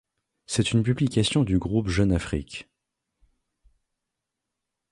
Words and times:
C'est 0.47 0.71
une 0.71 0.81
publication 0.81 1.43
du 1.43 1.59
groupe 1.59 1.87
Jeune 1.87 2.11
Afrique. 2.11 2.67